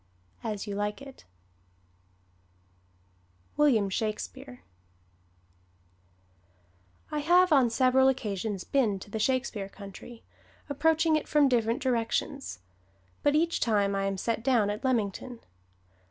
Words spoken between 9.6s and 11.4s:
country, approaching it